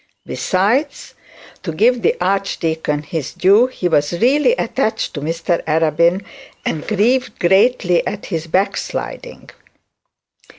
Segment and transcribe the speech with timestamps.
[0.25, 1.13] Besides,
[1.61, 6.23] to give the archdeacon his due, he was really attached to Mr Arabin,
[6.65, 9.51] and grieved greatly at his backsliding.